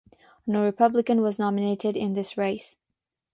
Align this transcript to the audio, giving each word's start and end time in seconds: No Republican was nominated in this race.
No 0.47 0.63
Republican 0.63 1.21
was 1.21 1.37
nominated 1.37 1.95
in 1.95 2.13
this 2.15 2.35
race. 2.35 2.75